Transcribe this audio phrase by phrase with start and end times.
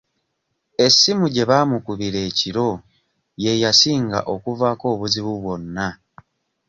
[0.85, 2.69] Essimu gye baamukubira ekiro
[3.43, 5.87] ye yasinga okuvaako obuzibu bwonna.